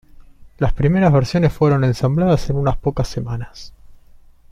[0.57, 3.71] Las primeras versiones fueron ensambladas en unas pocas semanas.